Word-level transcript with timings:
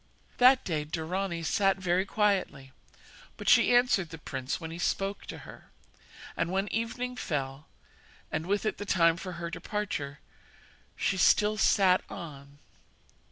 That 0.39 0.63
day 0.63 0.83
Dorani 0.83 1.43
sat 1.43 1.77
very 1.77 2.05
quietly, 2.07 2.71
but 3.37 3.47
she 3.47 3.75
answered 3.75 4.09
the 4.09 4.17
prince 4.17 4.59
when 4.59 4.71
he 4.71 4.79
spoke 4.79 5.27
to 5.27 5.45
her; 5.45 5.69
and 6.35 6.51
when 6.51 6.67
evening 6.73 7.15
fell, 7.15 7.67
and 8.31 8.47
with 8.47 8.65
it 8.65 8.79
the 8.79 8.83
time 8.85 9.15
for 9.15 9.33
her 9.33 9.51
departure, 9.51 10.17
she 10.95 11.17
still 11.17 11.55
sat 11.55 12.01
on. 12.09 12.57